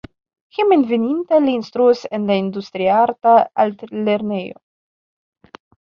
Hejmenveninta 0.59 1.41
li 1.43 1.51
instruas 1.57 2.01
en 2.19 2.25
la 2.31 2.39
Industriarta 2.45 3.35
Altlernejo. 3.65 4.59